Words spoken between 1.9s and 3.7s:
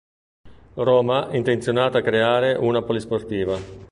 a creare una polisportiva.